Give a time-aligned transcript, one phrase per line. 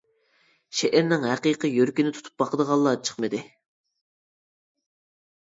[0.77, 3.43] شېئىرنىڭ ھەقىقىي يۈرىكىنى تۇتۇپ باقىدىغانلار چىقمىدى.